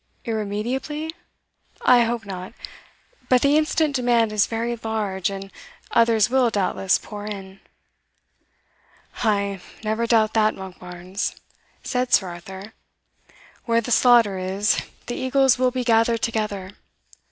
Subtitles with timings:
[0.25, 1.11] "Irremediably?
[1.85, 2.53] I hope not
[3.29, 5.51] but the instant demand is very large, and
[5.91, 7.59] others will, doubtless, pour in."
[9.23, 11.35] "Ay, never doubt that, Monkbarns,"
[11.83, 12.73] said Sir Arthur;
[13.65, 16.71] "where the slaughter is, the eagles will be gathered together.